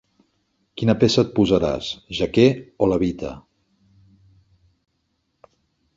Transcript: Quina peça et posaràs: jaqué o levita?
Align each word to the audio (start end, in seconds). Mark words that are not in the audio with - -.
Quina 0.81 0.95
peça 1.03 1.23
et 1.25 1.29
posaràs: 1.35 1.91
jaqué 2.21 2.47
o 2.85 2.89
levita? 2.95 3.35